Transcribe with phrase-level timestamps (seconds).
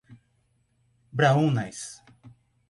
[1.13, 2.01] Braúnas